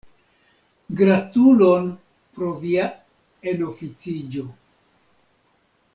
[1.01, 1.85] Gratulon
[2.39, 2.89] pro via
[3.53, 4.49] enoficiĝo.